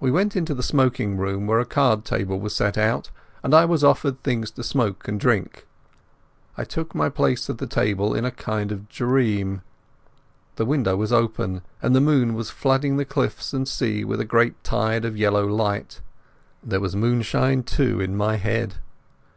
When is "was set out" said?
2.40-3.10